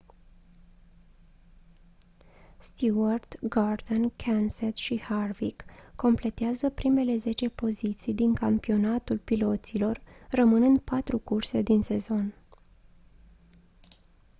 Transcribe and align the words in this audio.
stewart 2.59 3.35
gordon 3.47 4.09
kenseth 4.15 4.75
și 4.77 4.99
harvick 5.01 5.65
completează 5.95 6.69
primele 6.69 7.15
zece 7.15 7.49
poziții 7.49 8.13
din 8.13 8.33
campionatul 8.33 9.17
piloților 9.17 10.01
rămânând 10.29 10.79
patru 10.79 11.17
curse 11.19 11.61
din 11.61 11.81
sezon 11.81 12.33